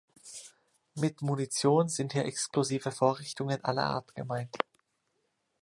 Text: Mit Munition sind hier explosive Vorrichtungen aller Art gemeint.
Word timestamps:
Mit 0.95 1.21
Munition 1.21 1.87
sind 1.87 2.13
hier 2.13 2.25
explosive 2.25 2.91
Vorrichtungen 2.91 3.63
aller 3.63 3.85
Art 3.85 4.15
gemeint. 4.15 4.57